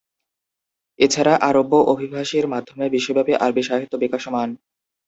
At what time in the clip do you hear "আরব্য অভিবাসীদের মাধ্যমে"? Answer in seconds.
1.41-2.85